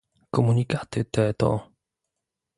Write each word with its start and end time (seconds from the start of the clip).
Komunikaty 0.35 1.01
te 1.13 1.23
to 1.41 1.51